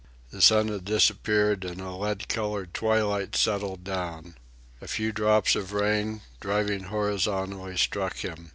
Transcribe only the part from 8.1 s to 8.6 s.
him.